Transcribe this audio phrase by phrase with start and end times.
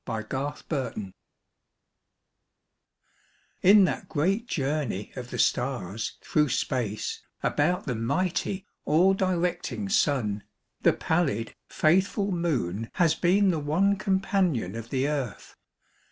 [0.07, 1.13] A SOLAR ECLIPSE
[3.61, 10.41] In that great journey of the stars through space About the mighty, all directing Sun,
[10.81, 15.55] The pallid, faithful Moon has been the one Companion of the Earth.